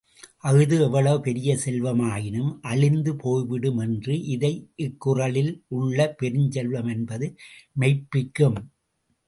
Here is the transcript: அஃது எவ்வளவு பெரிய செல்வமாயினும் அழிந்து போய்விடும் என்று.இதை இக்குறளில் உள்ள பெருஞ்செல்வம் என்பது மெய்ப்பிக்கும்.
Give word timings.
அஃது 0.41 0.77
எவ்வளவு 0.79 1.19
பெரிய 1.21 1.49
செல்வமாயினும் 1.65 2.49
அழிந்து 2.61 3.11
போய்விடும் 3.15 3.79
என்று.இதை 3.79 4.51
இக்குறளில் 4.77 5.53
உள்ள 5.77 6.15
பெருஞ்செல்வம் 6.21 6.91
என்பது 6.91 7.29
மெய்ப்பிக்கும். 7.79 8.59